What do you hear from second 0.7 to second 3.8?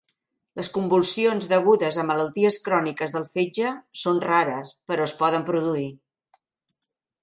convulsions degudes a malalties cròniques del fetge